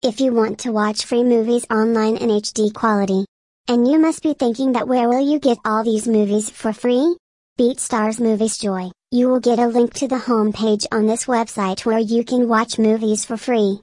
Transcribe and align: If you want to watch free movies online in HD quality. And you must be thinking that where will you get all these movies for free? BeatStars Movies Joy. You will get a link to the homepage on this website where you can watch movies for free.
If 0.00 0.20
you 0.20 0.32
want 0.32 0.60
to 0.60 0.70
watch 0.70 1.06
free 1.06 1.24
movies 1.24 1.66
online 1.68 2.18
in 2.18 2.28
HD 2.28 2.72
quality. 2.72 3.24
And 3.66 3.86
you 3.88 3.98
must 3.98 4.22
be 4.22 4.32
thinking 4.32 4.74
that 4.74 4.86
where 4.86 5.08
will 5.08 5.28
you 5.28 5.40
get 5.40 5.58
all 5.64 5.82
these 5.82 6.06
movies 6.06 6.48
for 6.48 6.72
free? 6.72 7.16
BeatStars 7.58 8.20
Movies 8.20 8.58
Joy. 8.58 8.92
You 9.10 9.26
will 9.28 9.40
get 9.40 9.58
a 9.58 9.66
link 9.66 9.92
to 9.94 10.06
the 10.06 10.14
homepage 10.14 10.86
on 10.92 11.08
this 11.08 11.26
website 11.26 11.84
where 11.84 11.98
you 11.98 12.22
can 12.24 12.48
watch 12.48 12.78
movies 12.78 13.24
for 13.24 13.36
free. 13.36 13.76